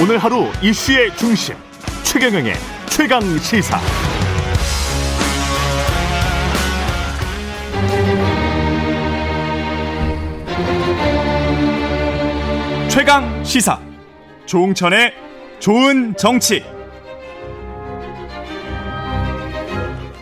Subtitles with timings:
[0.00, 1.56] 오늘 하루 이슈의 중심
[2.04, 2.54] 최경영의
[2.86, 3.80] 최강 시사.
[12.88, 13.80] 최강 시사
[14.46, 15.14] 조홍천의
[15.58, 16.64] 좋은 정치.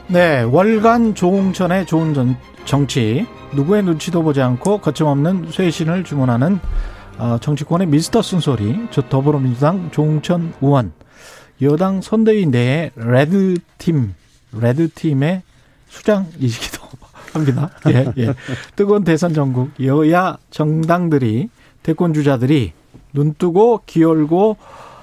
[0.09, 3.27] 네, 월간 조홍천의 좋은 정, 정치.
[3.53, 6.96] 누구의 눈치도 보지 않고 거침없는 쇄신을 주문하는 어,
[7.41, 8.89] 정치권의 미스터 쓴소리.
[8.91, 10.93] 저 더불어민주당 조홍천 의원.
[11.63, 14.15] 여당 선대위 내에 레드팀,
[14.53, 15.43] 레드팀의
[15.89, 16.85] 수장이시기도
[17.33, 17.71] 합니다.
[17.89, 18.35] 예, 예.
[18.77, 21.49] 뜨거운 대선 전국 여야 정당들이
[21.83, 22.73] 대권 주자들이
[23.13, 24.57] 눈 뜨고 기울고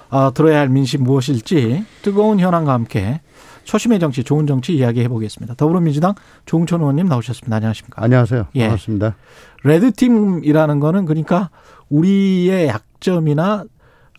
[0.10, 3.22] 어, 들어야 할 민심 무엇일지 뜨거운 현안과 함께
[3.64, 5.56] 초심의 정치, 좋은 정치 이야기해 보겠습니다.
[5.56, 6.14] 더불어민주당
[6.46, 7.56] 조홍천 의원님 나오셨습니다.
[7.56, 8.04] 안녕하십니까?
[8.04, 8.48] 안녕하세요.
[8.56, 8.64] 예.
[8.64, 9.16] 반갑습니다.
[9.64, 11.50] 레드팀이라는 거는 그러니까
[11.98, 13.66] 우리의 약점이나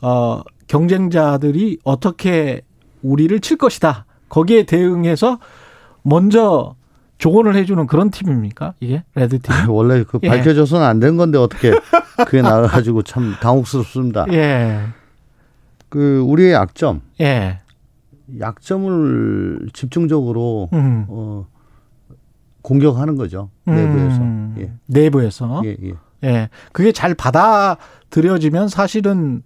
[0.02, 2.60] 어 경쟁자들이 어떻게
[3.02, 4.06] 우리를 칠 것이다.
[4.28, 5.38] 거기에 대응해서
[6.02, 6.74] 먼저
[7.18, 8.74] 조언을 해주는 그런 팀입니까?
[8.80, 9.52] 이게 레드팀?
[9.70, 10.28] 원래 그 예.
[10.28, 11.72] 밝혀져서는 안 된 건데 어떻게
[12.26, 14.26] 그게 나와가지고 참 당혹스럽습니다.
[14.32, 14.80] 예,
[15.88, 17.60] 그 우리의 약점, 예,
[18.40, 21.46] 약점을 집중적으로 음, 어,
[22.62, 24.20] 공격하는 거죠 내부에서.
[24.22, 24.72] 음, 예.
[24.86, 25.62] 내부에서.
[25.64, 25.92] 예, 예.
[26.24, 26.48] 예.
[26.72, 29.42] 그게 잘 받아들여지면 사실은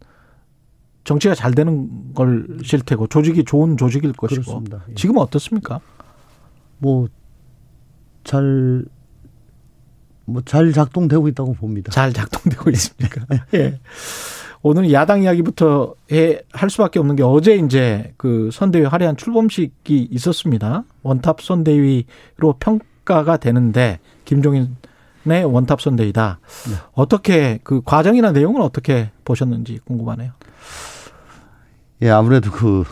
[1.04, 4.42] 정치가 잘 되는 걸실 테고 조직이 좋은 조직일 것이고.
[4.42, 4.84] 그렇습니다.
[4.90, 4.94] 예.
[4.94, 5.80] 지금 어떻습니까?
[6.78, 8.84] 뭐잘
[10.24, 11.90] 뭐 잘 작동되고 있다고 봅니다.
[11.90, 13.26] 잘 작동되고 있습니까?
[13.54, 13.78] 예.
[14.62, 20.84] 오늘 야당 이야기부터 해, 할 수밖에 없는 게 어제 이제 그 선대위 화려한 출범식이 있었습니다.
[21.02, 24.76] 원탑 선대위로 평가가 되는데 김종인
[25.30, 26.40] 의 원탑 선대위다.
[26.70, 26.74] 네.
[26.92, 30.32] 어떻게 그 과정이나 내용은 어떻게 보셨는지 궁금하네요.
[32.02, 32.84] 예, 아무래도 그,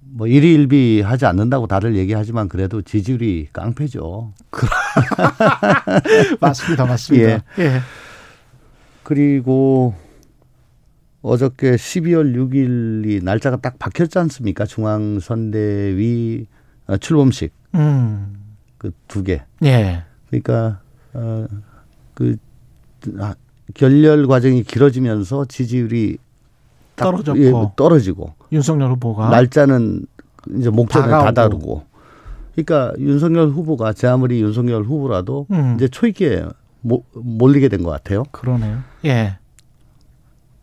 [0.00, 4.32] 뭐, 일희일비 하지 않는다고 다들 얘기하지만 그래도 지지율이 깡패죠.
[6.40, 7.28] 맞습니다, 맞습니다.
[7.28, 7.42] 예.
[7.58, 7.80] 예.
[9.02, 9.94] 그리고
[11.22, 14.64] 어저께 12월 6일이 날짜가 딱 박혔지 않습니까?
[14.64, 16.46] 중앙선대위
[16.86, 18.36] 어, 출범식 음.
[18.78, 19.42] 그두 개.
[19.64, 20.04] 예.
[20.40, 20.80] 그러니까
[21.14, 21.46] 어
[22.14, 22.36] 그
[23.18, 23.34] 아,
[23.74, 26.16] 결렬 과정이 길어지면서 지지율이
[26.94, 27.38] 딱, 떨어졌고.
[27.42, 30.06] 예, 떨어지고 윤석열 후보가 날짜는
[30.56, 31.24] 이제 목전에 다가오고.
[31.26, 31.82] 다다르고.
[32.54, 35.74] 그러니까 윤석열 후보가 제 아무리 윤석열 후보라도 음.
[35.76, 36.46] 이제 초입기에
[36.80, 38.22] 모- 몰리게 된 것 같아요.
[38.32, 38.78] 그러네요.
[39.04, 39.36] 예.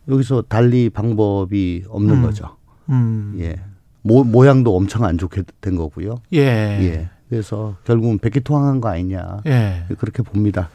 [0.08, 2.22] 여기서 달리 방법이 없는 음.
[2.22, 2.56] 거죠.
[2.88, 3.36] 음.
[3.38, 3.60] 예.
[4.02, 6.16] 모, 모양도 엄청 안 좋게 된 거고요.
[6.32, 6.38] 예.
[6.40, 7.10] 예.
[7.34, 9.40] 그래서 결국은 백기통한 거 아니냐.
[9.46, 9.86] 예.
[9.98, 10.68] 그렇게 봅니다.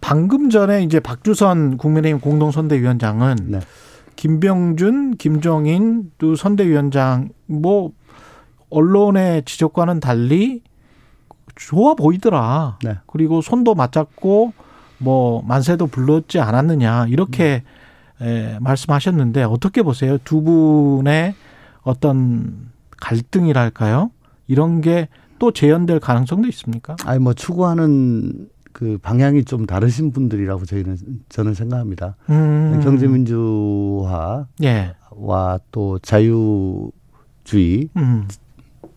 [0.00, 3.60] 방금 전에 이제 박주선 국민의힘 공동선대위원장은 네.
[4.16, 7.92] 김병준, 김종인 두 선대위원장 뭐
[8.70, 10.62] 언론의 지적과는 달리
[11.54, 12.78] 좋아 보이더라.
[12.82, 12.96] 네.
[13.06, 14.52] 그리고 손도 맞잡고
[14.98, 17.62] 뭐 만세도 불렀지 않았느냐 이렇게
[18.20, 20.18] 에, 말씀하셨는데 어떻게 보세요?
[20.24, 21.36] 두 분의
[21.82, 24.10] 어떤 갈등이랄까요?
[24.48, 25.08] 이런 게
[25.42, 26.94] 또 재현될 가능성도 있습니까?
[27.04, 30.96] 아니 뭐 추구하는 그 방향이 좀 다르신 분들이라고 저희는
[31.30, 32.14] 저는 생각합니다.
[32.30, 32.78] 음.
[32.80, 34.94] 경제민주화와 예.
[35.72, 38.28] 또 자유주의 음.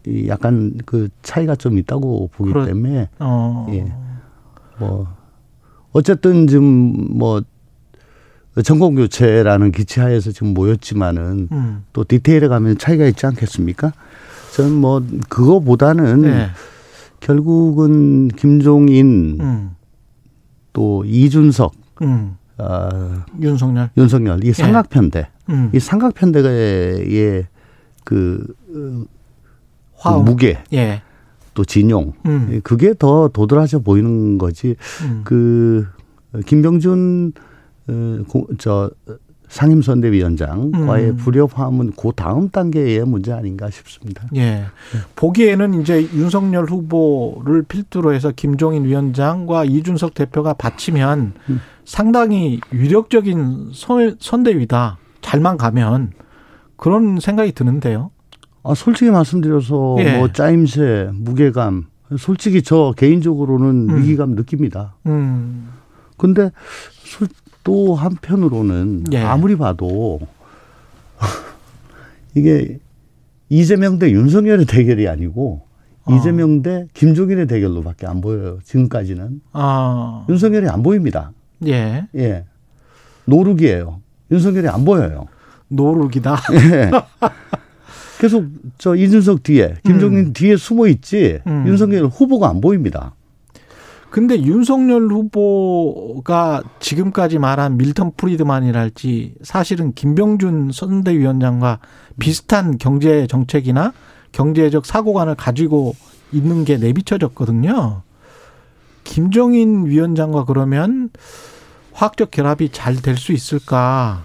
[0.05, 3.65] 이 약간 그 차이가 좀 있다고 보기 그렇- 때문에 어.
[3.71, 3.91] 예.
[4.77, 5.07] 뭐
[5.93, 7.41] 어쨌든 지금 뭐
[8.63, 11.83] 정권 교체라는 기치하에서 지금 모였지만은 음.
[11.91, 13.93] 또 디테일에 가면 차이가 있지 않겠습니까?
[14.55, 16.47] 저는 뭐 그거보다는 네.
[17.19, 19.75] 결국은 김종인 음.
[20.71, 21.73] 또 이준석,
[22.03, 22.37] 음.
[22.57, 22.89] 어,
[23.41, 23.89] 윤석열.
[23.97, 25.71] 윤석열 이 삼각편대, 음.
[25.73, 27.47] 이 삼각편대의
[28.05, 28.45] 그,
[30.03, 30.29] 어, 그.
[30.29, 31.01] 무게 예.
[31.53, 32.61] 또 진용 음.
[32.63, 34.75] 그게 더 도드라져 보이는 거지.
[35.03, 35.21] 음.
[35.25, 35.85] 그
[36.45, 37.33] 김병준
[37.87, 38.89] 어, 고- 저
[39.49, 41.17] 상임선대위원장과의 음.
[41.17, 44.23] 불협 화음은 그 다음 단계의 문제 아닌가 싶습니다.
[44.35, 44.65] 예.
[45.15, 51.59] 보기에는 이제 윤석열 후보를 필두로 해서 김종인 위원장과 이준석 대표가 받치면 음.
[51.85, 54.97] 상당히 위력적인 선, 선대위다.
[55.21, 56.11] 잘만 가면
[56.77, 58.11] 그런 생각이 드는데요.
[58.63, 60.17] 아, 솔직히 말씀드려서 예.
[60.17, 61.85] 뭐 짜임새, 무게감,
[62.17, 63.97] 솔직히 저 개인적으로는 음.
[63.97, 64.95] 위기감 느낍니다.
[65.05, 65.69] 음.
[66.17, 66.51] 근데
[66.91, 67.27] 솔-
[67.65, 69.17] 또 한편으로는 예.
[69.17, 70.19] 아무리 봐도
[72.35, 72.77] 이게
[73.49, 75.63] 이재명 대 윤석열의 대결이 아니고
[76.05, 76.15] 어.
[76.15, 78.59] 이재명 대 김종인의 대결로밖에 안 보여요.
[78.63, 80.25] 지금까지는 아.
[80.29, 81.31] 윤석열이 안 보입니다.
[81.65, 82.07] 예.
[82.15, 82.45] 예,
[83.25, 83.99] 노룩이에요.
[84.31, 85.25] 윤석열이 안 보여요.
[85.69, 86.37] 노룩이다.
[86.53, 86.91] 예.
[88.19, 88.45] 계속
[88.77, 90.33] 저 이준석 뒤에 김종인 음.
[90.33, 91.65] 뒤에 숨어 있지 음.
[91.67, 93.15] 윤석열 후보가 안 보입니다.
[94.15, 101.79] 근데 윤석열 후보가 지금까지 말한 밀턴 프리드만이랄지 사실은 김병준 선대위원장과
[102.17, 103.91] 비슷한 경제 정책이나
[104.31, 105.97] 경제적 사고관을 가지고
[106.31, 108.03] 있는 게 내비쳐졌거든요.
[109.03, 111.09] 김정인 위원장과 그러면
[111.91, 114.23] 화학적 결합이 잘 될 수 있을까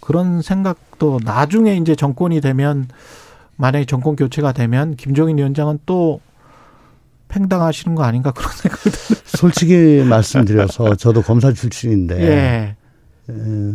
[0.00, 2.88] 그런 생각도 나중에 이제 정권이 되면
[3.56, 6.20] 만약에 정권 교체가 되면 김정인 위원장은 또
[7.30, 8.76] 팽당하시는 거 아닌가 그런 들어요.
[9.24, 12.76] 솔직히 말씀드려서 저도 검사 출신인데 예.
[13.32, 13.74] 에,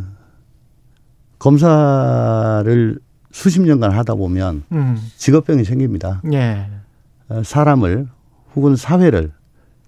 [1.40, 3.00] 검사를
[3.32, 4.98] 수십 년간 하다 보면 음.
[5.18, 6.22] 직업병이 생깁니다.
[6.34, 6.68] 예.
[7.30, 8.08] 어, 사람을
[8.56, 9.32] 혹은 사회를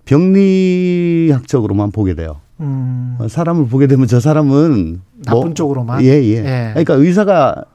[0.06, 2.42] 병리학적으로만 보게 돼요.
[2.60, 3.18] 음.
[3.20, 6.02] 어, 사람을 보게 되면 저 사람은 나쁜 뭐, 쪽으로만.
[6.04, 6.70] 예, 예, 예.
[6.74, 7.66] 그러니까 의사가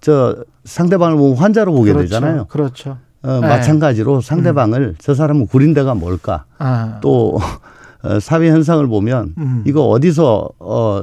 [0.00, 2.08] 저 상대방을 보면 환자로 보게 그렇죠.
[2.08, 2.44] 되잖아요.
[2.46, 2.98] 그렇죠.
[3.22, 3.48] 어, 네.
[3.48, 4.94] 마찬가지로 상대방을 음.
[4.98, 6.44] 저 사람은 구린 데가 뭘까?
[6.58, 6.98] 아.
[7.02, 7.38] 또
[8.02, 9.62] 어, 사회 현상을 보면 음.
[9.66, 11.02] 이거 어디서 어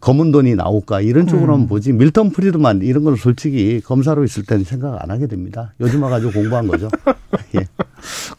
[0.00, 1.68] 검은 돈이 나올까 이런 쪽으로만 음.
[1.68, 5.72] 보지 밀턴 프리드만 이런 걸 솔직히 검사로 있을 때는 생각 안 하게 됩니다.
[5.80, 6.88] 요즘 와가지고 공부한 거죠.
[7.56, 7.66] 예.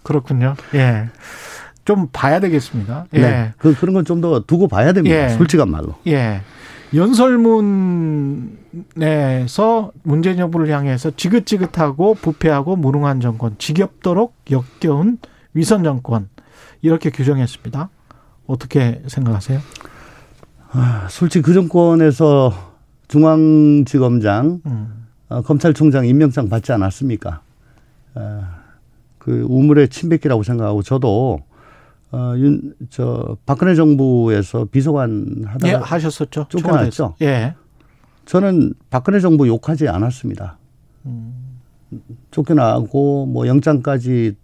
[0.03, 0.55] 그렇군요.
[0.75, 1.09] 예.
[1.85, 3.05] 좀 봐야 되겠습니다.
[3.13, 3.19] 예.
[3.19, 3.53] 네.
[3.57, 5.15] 그, 그런 건 좀 더 두고 봐야 됩니다.
[5.15, 5.29] 예.
[5.29, 5.95] 솔직한 말로.
[6.07, 6.41] 예.
[6.95, 8.51] 연설문에서
[10.03, 15.17] 문재인 정부를 향해서 지긋지긋하고 부패하고 무능한 정권, 지겹도록 역겨운
[15.53, 16.29] 위선 정권
[16.81, 17.89] 이렇게 규정했습니다.
[18.45, 19.59] 어떻게 생각하세요?
[20.71, 22.53] 아, 솔직히 그 정권에서
[23.07, 25.05] 중앙지검장, 음.
[25.29, 27.41] 어, 검찰총장 임명장 받지 않았습니까?
[28.15, 28.55] 아,
[29.17, 31.41] 그 우물의 침뱉기라고 생각하고 저도
[32.13, 35.67] 어, 윤, 저, 박근혜 정부에서 비서관 하다가.
[35.67, 36.45] 예, 하셨었죠.
[36.47, 37.15] 쫓겨났죠.
[37.23, 37.55] 예.
[38.25, 40.59] 저는 박근혜 정부 욕하지 않았습니다.
[41.07, 41.33] 음.
[42.29, 44.35] 쫓겨나고 뭐 영장까지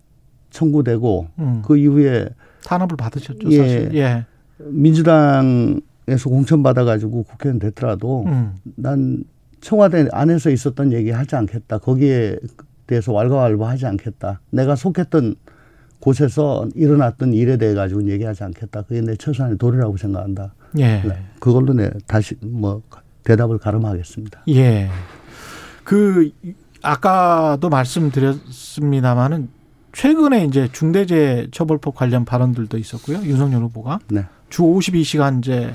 [0.50, 1.62] 청구되고 음.
[1.64, 2.30] 그 이후에
[2.66, 3.96] 탄압을 받으셨죠, 예, 사실.
[3.96, 4.26] 예.
[4.58, 8.56] 민주당에서 공천 받아가지고 국회의원 됐더라도 음.
[8.76, 9.24] 난
[9.62, 11.78] 청와대 안에서 있었던 얘기 하지 않겠다.
[11.78, 12.38] 거기에
[12.88, 14.42] 대해서 왈가왈부 하지 않겠다.
[14.50, 15.36] 내가 속했던
[16.00, 18.84] 곳에서 일어났던 일에 대해 가지고 얘기하지 않겠다.
[18.84, 20.54] 그게 내 최소한의 도리라고 생각한다.
[20.78, 21.02] 예.
[21.02, 21.26] 네.
[21.40, 22.82] 그걸로 내 다시 뭐
[23.24, 24.44] 대답을 가름하겠습니다.
[24.50, 24.90] 예.
[25.84, 26.32] 그
[26.82, 29.50] 아까도 말씀드렸습니다마는
[29.92, 33.18] 최근에 이제 중대재해처벌법 관련 발언들도 있었고요.
[33.24, 34.26] 윤석열 후보가 네.
[34.50, 35.74] 주 52시간제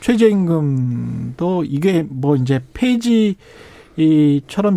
[0.00, 3.36] 최저임금도 이게 뭐 이제 폐지처럼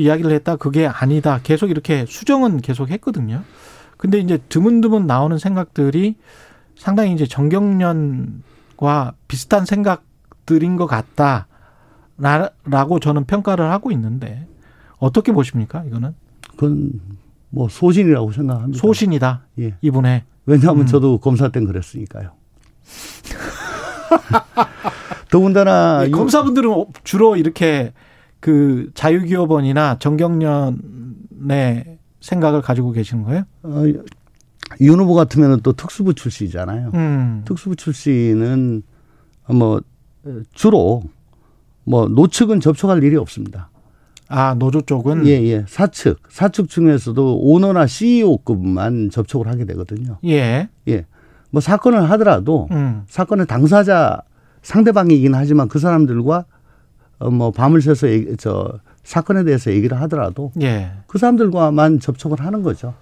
[0.01, 0.57] 이야기를 했다.
[0.57, 1.39] 그게 아니다.
[1.43, 3.43] 계속 이렇게 수정은 계속 했거든요.
[4.03, 6.17] 근데 이제 드문드문 나오는 생각들이
[6.75, 10.87] 상당히 이제 정경련과 비슷한 생각들인 것
[12.17, 14.45] 같다라고 저는 평가를 하고 있는데
[14.97, 16.13] 어떻게 보십니까 이거는?
[16.49, 16.99] 그건
[17.49, 18.77] 뭐 소신이라고 생각합니다.
[18.77, 19.45] 소신이다.
[19.59, 19.75] 예.
[19.79, 20.23] 이분의.
[20.47, 20.85] 왜냐하면 음.
[20.85, 22.31] 저도 검사 땐 그랬으니까요.
[25.31, 27.93] 더군다나 검사분들은 주로 이렇게
[28.41, 31.92] 그 자유기업원이나 정경련의
[32.23, 33.43] 생각을 가지고 계시는 거예요?
[33.63, 33.83] 어,
[34.79, 36.91] 윤 후보 같으면 또 특수부 출신이잖아요.
[36.93, 37.41] 음.
[37.45, 38.81] 특수부 출신은
[39.49, 39.81] 뭐
[40.53, 41.03] 주로
[41.83, 43.69] 뭐 노측은 접촉할 일이 없습니다.
[44.29, 45.65] 아 노조 쪽은 예예 예.
[45.67, 50.17] 사측 사측 중에서도 오너나 CEO급만 접촉을 하게 되거든요.
[50.25, 51.05] 예 예.
[51.51, 53.03] 뭐 사건을 하더라도 음.
[53.07, 54.21] 사건의 당사자
[54.61, 56.45] 상대방이긴 하지만 그 사람들과
[57.19, 60.91] 어뭐 밤을 새서 얘기, 저 사건에 대해서 얘기를 하더라도 예.
[61.07, 62.93] 그 사람들과만 접촉을 하는 거죠.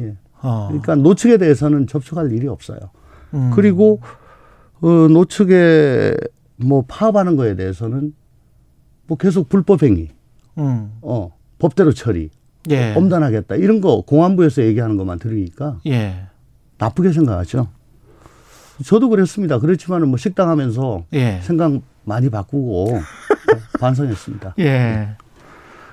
[0.00, 0.16] 예.
[0.40, 0.66] 어.
[0.68, 2.78] 그러니까 노측에 대해서는 접촉할 일이 없어요.
[3.34, 3.50] 음.
[3.54, 4.00] 그리고
[4.80, 6.14] 어, 노측에
[6.56, 8.14] 뭐 파업하는 거에 대해서는
[9.06, 10.08] 뭐 계속 불법 행위,
[10.58, 10.92] 음.
[11.02, 12.30] 어 법대로 처리,
[12.70, 12.94] 예.
[12.94, 16.26] 엄단하겠다 이런 거 공안부에서 얘기하는 것만 들으니까 예.
[16.78, 17.68] 나쁘게 생각하죠.
[18.84, 19.58] 저도 그랬습니다.
[19.58, 21.40] 그렇지만은 뭐 식당 하면서 예.
[21.42, 23.00] 생각 많이 바꾸고
[23.78, 24.54] 반성했습니다.
[24.58, 25.10] 예.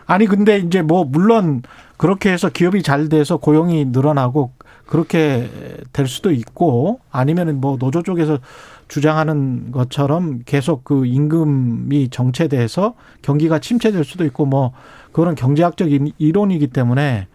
[0.08, 1.63] 아니 근데 이제 뭐 물론
[1.98, 4.51] 그렇게 해서 기업이 잘 돼서 고용이 늘어나고
[4.86, 5.50] 그렇게
[5.94, 8.39] 될 수도 있고 아니면은 뭐 노조 쪽에서
[8.88, 14.74] 주장하는 것처럼 계속 그 임금이 정체돼서 경기가 침체될 수도 있고 뭐
[15.12, 17.27] 그거는 경제학적 이론이기 때문에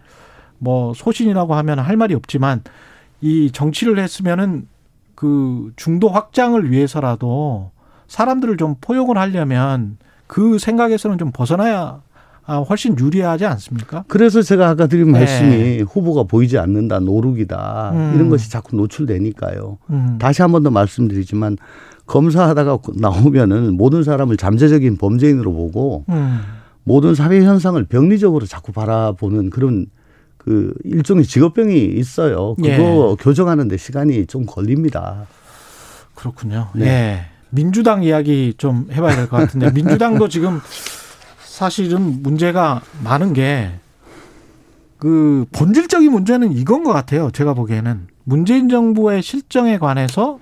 [0.59, 2.63] 뭐 소신이라고 하면 할 말이 없지만
[3.19, 4.67] 이 정치를 했으면은
[5.15, 7.71] 그 중도 확장을 위해서라도
[8.07, 9.97] 사람들을 좀 포용을 하려면
[10.31, 12.01] 그 생각에서는 좀 벗어나야
[12.45, 14.05] 아, 훨씬 유리하지 않습니까?
[14.07, 15.19] 그래서 제가 아까 드린 네.
[15.19, 18.11] 말씀이 후보가 보이지 않는다, 노룩이다 음.
[18.15, 19.77] 이런 것이 자꾸 노출되니까요.
[19.89, 20.15] 음.
[20.19, 21.57] 다시 한 번 더 말씀드리지만
[22.05, 26.39] 검사하다가 나오면은 모든 사람을 잠재적인 범죄인으로 보고 음.
[26.85, 29.85] 모든 사회 현상을 병리적으로 자꾸 바라보는 그런
[30.37, 32.55] 그 일종의 직업병이 있어요.
[32.55, 33.15] 그거 예.
[33.19, 35.27] 교정하는데 시간이 좀 걸립니다.
[36.15, 36.69] 그렇군요.
[36.73, 36.85] 네.
[36.87, 37.25] 예.
[37.51, 40.59] 민주당 이야기 좀 해봐야 될 것 같은데 민주당도 지금
[41.43, 43.81] 사실은 문제가 많은 게
[45.01, 47.31] 그 본질적인 문제는 이건 것 같아요.
[47.31, 50.37] 제가 보기에는 문재인 정부의 실정에 관해서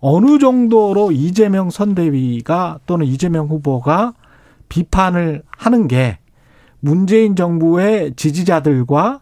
[0.00, 4.14] 어느 정도로 이재명 선대위가 또는 이재명 후보가
[4.70, 6.20] 비판을 하는 게
[6.80, 9.20] 문재인 정부의 지지자들과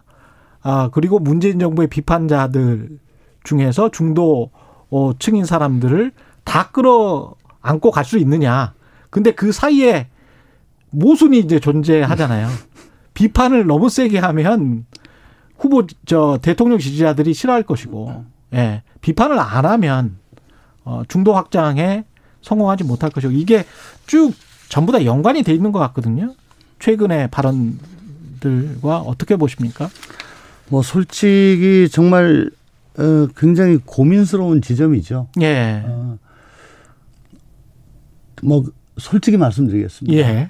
[0.61, 2.97] 아 그리고 문재인 정부의 비판자들
[3.43, 4.51] 중에서 중도
[4.89, 6.13] 어, 층인 사람들을
[6.47, 8.73] 다 끌어 안고 갈 수 있느냐.
[9.09, 10.07] 근데 그 사이에
[10.91, 12.47] 모순이 이제 존재하잖아요.
[13.13, 14.85] 비판을 너무 세게 하면
[15.57, 18.83] 후보 저 대통령 지지자들이 싫어할 것이고, 예.
[19.01, 20.17] 비판을 안 하면
[20.85, 22.05] 어 중도 확장에
[22.41, 23.65] 성공하지 못할 것이고 이게
[24.05, 24.33] 쭉
[24.69, 26.33] 전부 다 연관이 돼 있는 것 같거든요.
[26.79, 29.89] 최근의 발언들과 어떻게 보십니까?
[30.69, 32.49] 뭐 솔직히 정말
[32.97, 35.27] 어, 굉장히 고민스러운 지점이죠.
[35.41, 35.83] 예.
[35.85, 36.17] 어,
[38.43, 38.63] 뭐
[38.97, 40.17] 솔직히 말씀드리겠습니다.
[40.17, 40.49] 예.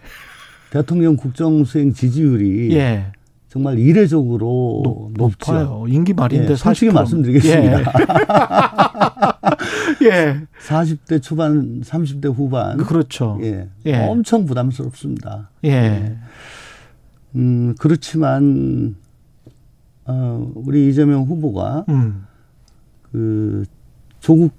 [0.69, 3.11] 대통령 국정 수행 지지율이 예.
[3.49, 5.85] 정말 이례적으로 높, 높죠.
[5.87, 7.79] 임기 말인데 예, 솔직히 말씀드리겠습니다.
[7.79, 7.83] 예.
[10.05, 10.41] 예.
[10.67, 12.77] 40대 초반, 30대 후반.
[12.77, 13.39] 그렇죠.
[13.41, 13.69] 예.
[13.85, 14.05] 예.
[14.05, 15.49] 엄청 부담스럽습니다.
[15.63, 15.69] 예.
[15.69, 16.17] 예.
[17.35, 18.95] 음, 그렇지만
[20.05, 22.25] 어, 우리 이재명 후보가 음.
[23.11, 23.65] 그
[24.19, 24.53] 조국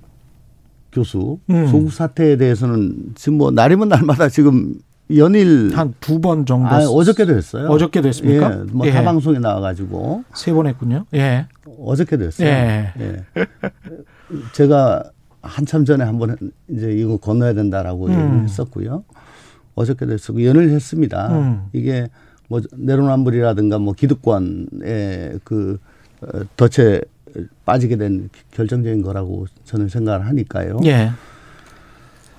[1.03, 1.67] 교수 음.
[1.69, 4.75] 조국 사태에 대해서는 지금 뭐 날이면 날마다 지금
[5.17, 7.69] 연일 한 두 번 정도 아, 어저께도 했어요.
[7.69, 8.53] 어저께도 했습니까?
[8.61, 8.91] 예, 뭐 예.
[8.91, 11.07] 타방송에 나와가지고 세 번 했군요.
[11.15, 11.47] 예.
[11.79, 12.49] 어저께도 했어요.
[12.49, 12.93] 예.
[13.01, 13.25] 예.
[14.53, 15.05] 제가
[15.41, 16.37] 한참 전에 한번
[16.69, 18.43] 이제 이거 건너야 된다라고 음.
[18.45, 19.05] 했었고요.
[19.77, 21.29] 어저께도 했었고 연일 했습니다.
[21.39, 21.63] 음.
[21.73, 22.09] 이게
[22.49, 25.79] 뭐 내로남불이라든가 뭐 기득권의 그
[26.21, 27.01] 어, 덫에
[27.65, 30.81] 빠지게 된 결정적인 거라고 저는 생각을 하니까요.
[30.85, 31.11] 예.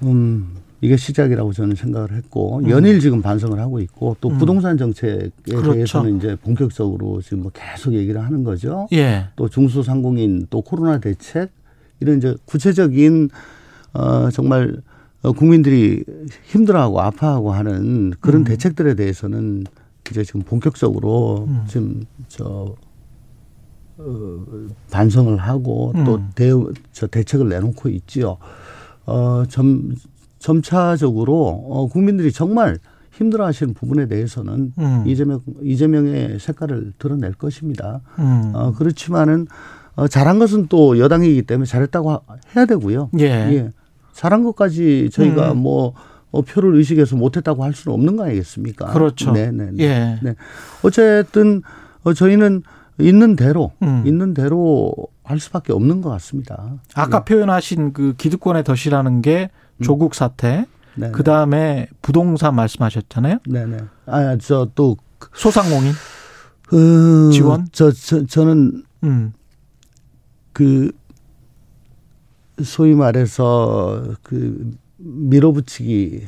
[0.03, 2.69] 음, 이게 시작이라고 저는 생각을 했고 음.
[2.69, 4.37] 연일 지금 반성을 하고 있고 또 음.
[4.37, 5.73] 부동산 정책에 그렇죠.
[5.73, 8.87] 대해서는 이제 본격적으로 지금 뭐 계속 얘기를 하는 거죠.
[8.93, 9.27] 예.
[9.35, 11.51] 또 중소상공인 또 코로나 대책
[11.99, 13.29] 이런 이제 구체적인
[13.93, 14.81] 어 정말
[15.21, 16.03] 어, 국민들이
[16.45, 18.43] 힘들어하고 아파하고 하는 그런 음.
[18.45, 19.65] 대책들에 대해서는
[20.09, 21.63] 이제 지금 본격적으로 음.
[21.67, 22.73] 지금 저
[23.99, 24.45] 어,
[24.91, 26.05] 반성을 하고 음.
[26.05, 26.51] 또 대,
[26.91, 28.37] 저 대책을 내놓고 있지요.
[29.05, 29.93] 어, 점,
[30.39, 32.77] 점차적으로 어, 국민들이 정말
[33.11, 35.03] 힘들어 하시는 부분에 대해서는 음.
[35.05, 38.01] 이재명, 이재명의 색깔을 드러낼 것입니다.
[38.19, 38.51] 음.
[38.53, 39.47] 어, 그렇지만은
[39.95, 42.21] 어, 잘한 것은 또 여당이기 때문에 잘했다고
[42.55, 43.09] 해야 되고요.
[43.19, 43.25] 예.
[43.25, 43.71] 예.
[44.13, 45.57] 잘한 것까지 저희가 음.
[45.57, 45.93] 뭐
[46.31, 48.87] 어, 표를 의식해서 못했다고 할 수는 없는 거 아니겠습니까?
[48.93, 49.31] 그렇죠.
[49.33, 49.83] 네, 네, 네.
[49.83, 50.19] 예.
[50.21, 50.35] 네.
[50.83, 51.61] 어쨌든
[52.03, 52.63] 어, 저희는
[52.99, 54.03] 있는 대로 음.
[54.05, 56.77] 있는 대로 할 수밖에 없는 것 같습니다.
[56.95, 57.25] 아까 네.
[57.25, 59.83] 표현하신 그 기득권의 덫이라는 게 음.
[59.83, 60.65] 조국 사태,
[60.95, 61.11] 음.
[61.11, 63.39] 그 다음에 부동산 말씀하셨잖아요.
[63.47, 63.77] 네네.
[64.05, 64.97] 아저 또
[65.33, 65.93] 소상공인
[66.67, 67.67] 그 지원.
[67.71, 69.33] 저, 저 저는 음.
[70.53, 70.91] 그
[72.63, 76.27] 소위 말해서 그 밀어붙이기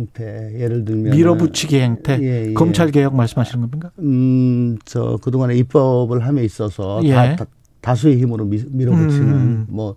[0.00, 2.54] 행태 예를 들면 밀어붙이기 행태 예, 예.
[2.54, 3.90] 검찰 개혁 말씀하시는 겁니까?
[3.98, 7.36] 음저 그동안에 입법을 함에 있어서 예.
[7.36, 7.46] 다,
[7.80, 9.66] 다, 수의 힘으로 미, 밀어붙이는 음.
[9.68, 9.96] 뭐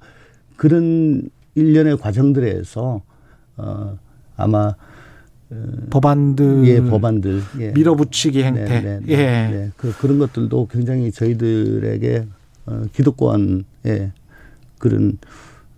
[0.57, 3.01] 그런 일련의 과정들에서
[3.57, 3.97] 어
[4.35, 4.75] 아마
[5.49, 5.55] 어,
[5.89, 7.71] 법안들 예 법안들 예.
[7.71, 9.71] 밀어붙이기 행태 네, 네, 네, 예 네.
[9.77, 12.25] 그 그런 것들도 굉장히 저희들에게
[12.65, 14.11] 어, 기득권에
[14.79, 15.17] 그런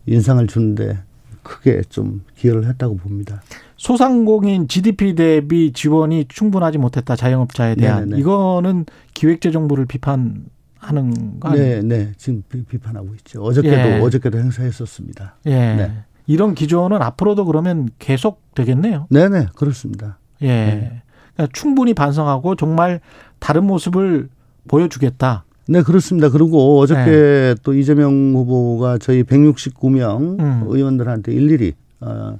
[0.08, 1.00] 인상을 주는데
[1.46, 3.41] 크게 좀 기여를 했다고 봅니다.
[3.86, 8.20] 소상공인 GDP 대비 지원이 충분하지 못했다 자영업자에 대한 네네네.
[8.20, 11.84] 이거는 기획재정부를 비판하는 거 아니에요?
[11.84, 12.12] 네, 네.
[12.18, 13.44] 지금 비, 판하고 있죠.
[13.44, 14.00] 어저께도 예.
[14.00, 15.36] 어저께도 행사했었습니다.
[15.46, 15.51] 예.
[15.51, 15.92] 네.
[16.25, 19.06] 이런 기조는 앞으로도 그러면 계속 되겠네요.
[19.12, 19.46] 네, 네.
[19.56, 20.18] 그렇습니다.
[20.42, 20.48] 예.
[20.48, 21.01] 네.
[21.36, 23.01] 그러니까 충분히 반성하고 정말
[23.38, 24.30] 다른 모습을
[24.68, 25.46] 보여주겠다.
[25.68, 26.30] 네, 그렇습니다.
[26.30, 27.56] 그리고 어저께 네.
[27.62, 30.63] 또 이재명 후보가 저희 169명 음.
[30.70, 32.39] 의원들한테 일일이 어, 어,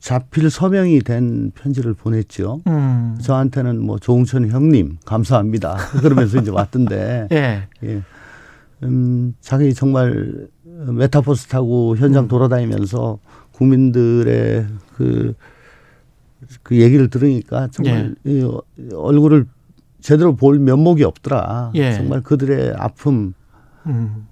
[0.00, 2.60] 자필 서명이 된 편지를 보냈죠.
[2.66, 3.18] 음.
[3.20, 5.76] 저한테는 뭐 조홍천 형님 감사합니다.
[6.00, 7.28] 그러면서 이제 왔던데.
[7.32, 7.68] 예.
[7.84, 8.02] 예.
[8.84, 12.28] 음, 자기 정말 메타버스 타고 현장 음.
[12.28, 13.18] 돌아다니면서
[13.52, 15.34] 국민들의 그
[16.62, 18.44] 그 얘기를 들으니까 정말 예.
[18.94, 19.46] 얼굴을
[20.00, 21.72] 제대로 볼 면목이 없더라.
[21.74, 21.92] 예.
[21.92, 23.34] 정말 그들의 아픔
[23.86, 24.26] 음.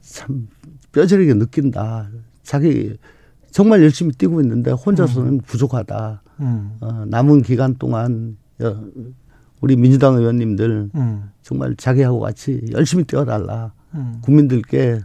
[0.00, 0.48] 참
[0.92, 2.08] 뼈저리게 느낀다.
[2.42, 2.96] 자기
[3.50, 5.40] 정말 열심히 뛰고 있는데 혼자서는 음.
[5.40, 6.22] 부족하다.
[6.40, 6.76] 음.
[6.80, 8.36] 어, 남은 기간 동안
[9.60, 11.30] 우리 민주당 의원님들 음.
[11.42, 13.72] 정말 자기하고 같이 열심히 뛰어달라.
[13.94, 14.18] 음.
[14.22, 15.00] 국민들께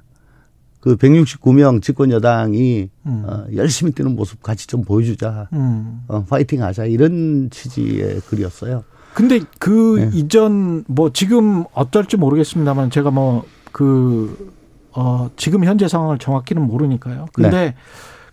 [0.79, 3.23] 그 169명 집권 여당이 음.
[3.25, 5.47] 어, 열심히 뛰는 모습 같이 좀 보여주자.
[5.53, 6.01] 음.
[6.07, 6.85] 어, 파이팅 하자.
[6.85, 8.83] 이런 취지의 글이었어요.
[9.13, 10.09] 근데 그 네.
[10.13, 14.51] 이전 뭐 지금 어떨지 모르겠습니다만 제가 뭐그
[14.91, 17.27] 어, 지금 현재 상황을 정확히는 모르니까요.
[17.31, 17.75] 근데 네.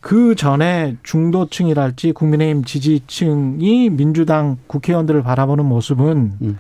[0.00, 6.58] 그 전에 중도층이랄지 국민의힘 지지층이 민주당 국회의원들을 바라보는 모습은 음.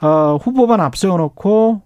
[0.00, 1.82] 어, 후보만 앞세워 놓고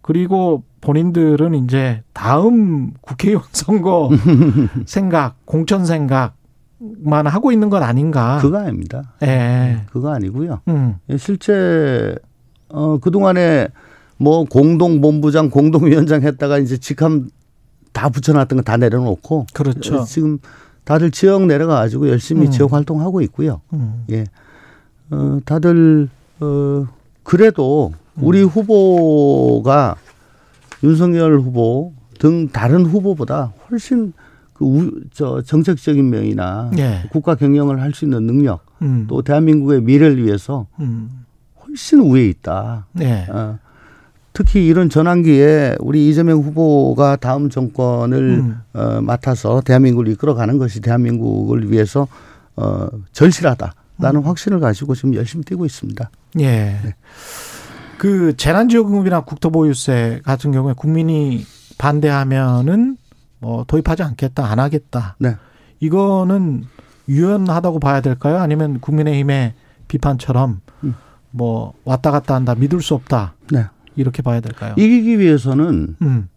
[0.00, 4.10] 그리고 본인들은 이제 다음 국회의원 선거
[4.86, 8.38] 생각, 공천 생각만 하고 있는 것 아닌가?
[8.42, 9.14] 그거 아닙니다.
[9.22, 9.26] 예.
[9.26, 10.60] 네, 그거 아니고요.
[10.68, 10.96] 음.
[11.16, 12.16] 실제
[12.68, 13.68] 어 그동안에
[14.16, 17.28] 뭐 공동 본부장, 공동위원장 했다가 이제 직함
[17.92, 20.00] 다 붙여놨던 거 다 내려놓고 그렇죠.
[20.00, 20.38] 어, 지금
[20.84, 22.50] 다들 지역 내려가가지고 열심히 음.
[22.50, 23.60] 지역 활동하고 있고요.
[23.72, 24.04] 음.
[24.10, 24.24] 예,
[25.10, 26.08] 어, 다들
[26.40, 26.86] 어
[27.22, 28.48] 그래도 우리 음.
[28.48, 29.96] 후보가
[30.82, 34.12] 윤석열 후보 등 다른 후보보다 훨씬
[34.54, 37.02] 그 우, 저 정책적인 면이나 예.
[37.10, 39.06] 국가 경영을 할 수 있는 능력 음.
[39.08, 41.24] 또 대한민국의 미래를 위해서 음.
[41.66, 42.86] 훨씬 우위에 있다.
[43.00, 43.26] 예.
[43.30, 43.58] 어,
[44.32, 48.60] 특히 이런 전환기에 우리 이재명 후보가 다음 정권을 음.
[48.72, 52.08] 어, 맡아서 대한민국을 이끌어가는 것이 대한민국을 위해서
[52.56, 54.26] 어, 절실하다라는 음.
[54.26, 56.10] 확신을 가지고 지금 열심히 뛰고 있습니다.
[56.40, 56.46] 예.
[56.46, 56.94] 네.
[57.98, 61.44] 그 재난지원금이나 국토보유세 같은 경우에 국민이
[61.78, 62.96] 반대하면은
[63.38, 65.16] 뭐 도입하지 않겠다, 안 하겠다.
[65.18, 65.36] 네.
[65.80, 66.64] 이거는
[67.08, 68.38] 유연하다고 봐야 될까요?
[68.38, 69.54] 아니면 국민의힘의
[69.88, 70.94] 비판처럼 음.
[71.30, 73.34] 뭐 왔다 갔다 한다, 믿을 수 없다.
[73.50, 73.66] 네.
[73.96, 74.74] 이렇게 봐야 될까요?
[74.78, 76.28] 이기기 위해서는 음.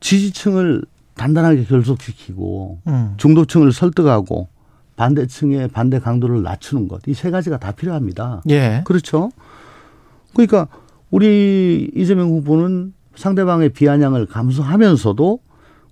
[0.00, 0.82] 지지층을
[1.14, 3.14] 단단하게 결속시키고 음.
[3.16, 4.48] 중도층을 설득하고
[4.96, 8.42] 반대층의 반대 강도를 낮추는 것 이 세 가지가 다 필요합니다.
[8.48, 8.82] 예.
[8.84, 9.30] 그렇죠.
[10.34, 10.68] 그러니까
[11.10, 15.38] 우리 이재명 후보는 상대방의 비아냥을 감수하면서도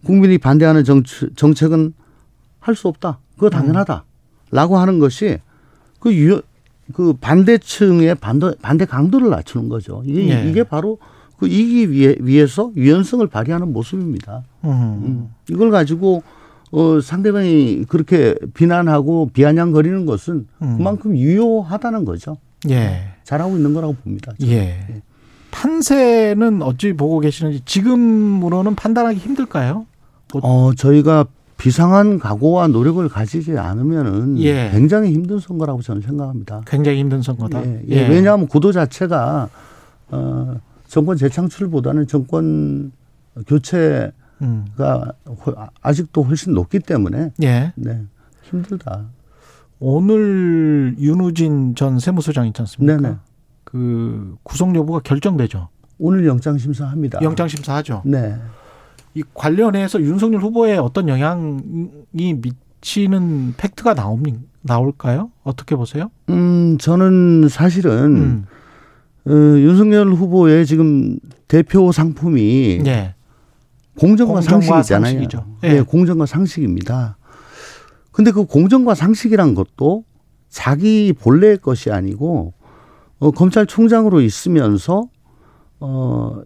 [0.04, 1.94] 국민이 반대하는 정책, 정책은
[2.60, 3.18] 할 수 없다.
[3.34, 4.04] 그거 당연하다.
[4.50, 5.38] 라고 하는 것이
[6.00, 6.40] 그 유,
[6.92, 10.02] 그 반대층의 반대, 반대 강도를 낮추는 거죠.
[10.04, 10.50] 이게, 네.
[10.50, 10.98] 이게 바로
[11.38, 14.42] 그 이기 위해, 위해서 유연성을 발휘하는 모습입니다.
[14.64, 15.30] 음.
[15.48, 16.22] 이걸 가지고
[16.70, 20.76] 어, 상대방이 그렇게 비난하고 비아냥거리는 것은 음.
[20.76, 22.36] 그만큼 유효하다는 거죠.
[22.68, 23.14] 예.
[23.24, 24.32] 잘하고 있는 거라고 봅니다.
[24.42, 24.56] 예.
[24.56, 25.02] 예.
[25.50, 29.86] 판세는 어찌 보고 계시는지 지금으로는 판단하기 힘들까요?
[30.32, 31.26] 뭐 어, 저희가
[31.64, 34.68] 비상한 각오와 노력을 가지지 않으면은 예.
[34.70, 36.61] 굉장히 힘든 선거라고 저는 생각합니다.
[36.66, 37.64] 굉장히 힘든 선거다.
[37.64, 37.83] 예.
[37.88, 38.07] 예.
[38.07, 39.48] 왜냐하면 구도 자체가
[40.11, 42.92] 어, 정권 재창출보다는 정권
[43.46, 44.66] 교체가 음.
[45.81, 47.72] 아직도 훨씬 높기 때문에 예.
[47.77, 48.03] 네,
[48.42, 49.07] 힘들다.
[49.81, 52.96] 오늘 윤우진 전 세무서장 있지 않습니까?
[53.00, 53.16] 네네.
[53.64, 55.70] 그 구속 여부가 결정되죠.
[55.98, 57.20] 오늘 영장 심사합니다.
[57.22, 58.03] 영장 심사하죠.
[58.05, 58.37] 네.
[59.14, 65.31] 이 관련해서 윤석열 후보에 어떤 영향이 미치는 팩트가 나옵니 나올까요?
[65.44, 66.11] 어떻게 보세요?
[66.31, 68.46] 음, 저는 사실은 음.
[69.27, 73.14] 어, 윤석열 후보의 지금 대표 상품이 네.
[73.98, 75.12] 공정과, 공정과 상식이잖아요.
[75.12, 75.46] 상식이죠.
[75.62, 75.74] 네.
[75.74, 77.16] 네, 공정과 상식입니다.
[78.11, 80.05] 근데 그 공정과 상식이란 것도
[80.48, 82.53] 자기 본래의 것이 아니고
[83.18, 85.09] 어, 검찰총장으로 있으면서
[85.79, 86.42] 어,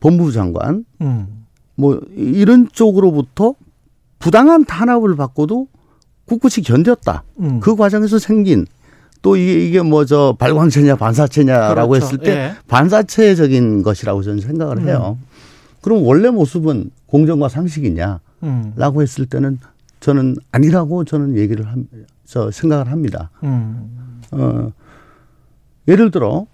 [0.00, 1.45] 법무부 장관 음.
[1.76, 3.54] 뭐 이런 쪽으로부터
[4.18, 5.68] 부당한 탄압을 받고도
[6.26, 7.22] 꿋꿋이 견뎠다.
[7.40, 7.60] 음.
[7.60, 8.66] 그 과정에서 생긴
[9.22, 12.06] 또 이게 이게 뭐 저 발광체냐 반사체냐라고 그렇죠.
[12.06, 12.54] 했을 때 예.
[12.68, 15.18] 반사체적인 것이라고 저는 생각을 해요.
[15.20, 15.26] 음.
[15.82, 18.72] 그럼 원래 모습은 공정과 상식이냐라고 음.
[19.00, 19.58] 했을 때는
[20.00, 21.86] 저는 아니라고 저는 얘기를 함,
[22.24, 23.30] 저 생각을 합니다.
[23.44, 24.20] 음.
[24.32, 24.72] 어,
[25.88, 26.46] 예를 들어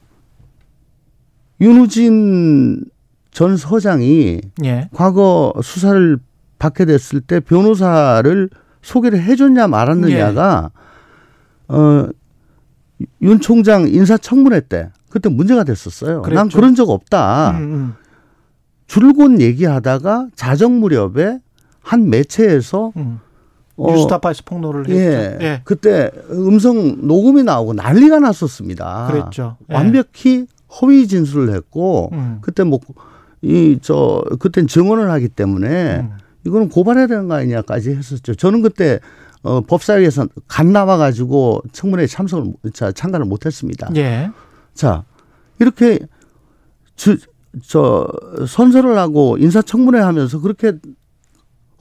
[1.60, 2.84] 윤우진
[3.32, 4.88] 전 서장이 예.
[4.94, 6.18] 과거 수사를
[6.58, 8.50] 받게 됐을 때 변호사를
[8.82, 10.70] 소개를 해줬냐 말았느냐가
[11.70, 11.74] 예.
[11.74, 16.22] 어윤 총장 인사청문회 때 그때 문제가 됐었어요.
[16.22, 16.38] 그랬죠.
[16.38, 17.52] 난 그런 적 없다.
[17.52, 17.94] 음, 음.
[18.86, 21.40] 줄곧 얘기하다가 자정 무렵에
[21.80, 23.20] 한 매체에서 음.
[23.76, 24.94] 어, 뉴스타파에서 폭로를 했죠.
[24.94, 25.60] 예, 예.
[25.64, 29.08] 그때 음성 녹음이 나오고 난리가 났었습니다.
[29.10, 29.56] 그랬죠.
[29.70, 29.74] 예.
[29.74, 30.46] 완벽히
[30.80, 32.38] 허위 진술을 했고 음.
[32.42, 32.78] 그때 뭐
[33.42, 36.10] 이 저 그땐 증언을 하기 때문에 음.
[36.44, 38.34] 이거는 고발해야 되는 거 아니냐까지 했었죠.
[38.34, 39.00] 저는 그때
[39.42, 43.90] 어, 법사위에서 간 나와 가지고 청문회에 참석을 자, 참가를 못 했습니다.
[43.96, 44.30] 예.
[44.74, 45.04] 자
[45.58, 45.98] 이렇게
[46.94, 47.18] 주,
[47.66, 48.08] 저
[48.46, 50.72] 선서를 하고 인사청문회 하면서 그렇게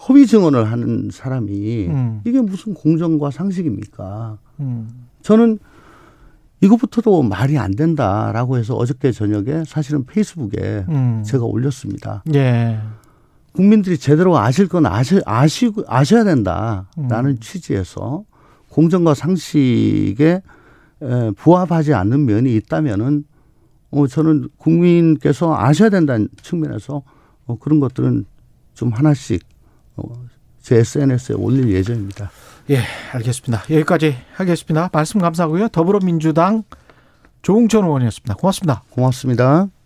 [0.10, 2.22] 허위 증언을 하는 사람이 음.
[2.26, 4.40] 이게 무슨 공정과 상식입니까?
[4.60, 5.08] 음.
[5.22, 5.60] 저는
[6.62, 11.24] 이것부터도 말이 안 된다라고 해서 어저께 저녁에 사실은 페이스북에 음.
[11.26, 12.24] 제가 올렸습니다.
[12.34, 12.80] 예.
[13.54, 17.38] 국민들이 제대로 아실 건 아시, 아시, 아셔야 된다라는 음.
[17.40, 18.24] 취지에서
[18.70, 20.42] 공정과 상식에
[21.36, 23.26] 부합하지 않는 면이 있다면은
[23.92, 27.04] 어, 저는 국민께서 아셔야 된다는 측면에서
[27.46, 28.26] 어, 그런 것들은
[28.74, 29.44] 좀 하나씩
[29.98, 30.04] 어,
[30.62, 32.32] 제 SNS에 올릴 예정입니다.
[32.72, 32.80] 예,
[33.14, 33.64] 알겠습니다.
[33.70, 34.90] 여기까지 하겠습니다.
[34.94, 35.68] 말씀 감사하고요.
[35.70, 36.64] 더불어민주당
[37.42, 38.36] 조웅천 의원이었습니다.
[38.36, 38.84] 고맙습니다.
[38.92, 39.68] 고맙습니다.